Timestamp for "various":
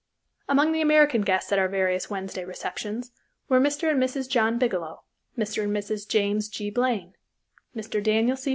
1.67-2.09